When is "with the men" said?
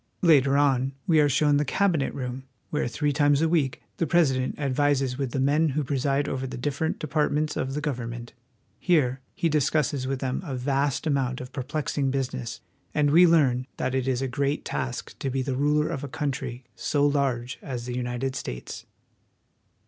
5.19-5.69